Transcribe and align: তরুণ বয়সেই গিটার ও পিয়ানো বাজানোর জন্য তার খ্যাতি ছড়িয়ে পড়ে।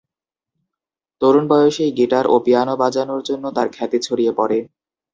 তরুণ 1.21 1.45
বয়সেই 1.49 1.91
গিটার 1.97 2.25
ও 2.27 2.35
পিয়ানো 2.45 2.73
বাজানোর 2.81 3.21
জন্য 3.29 3.45
তার 3.55 3.67
খ্যাতি 3.75 3.97
ছড়িয়ে 4.01 4.33
পড়ে। 4.39 4.57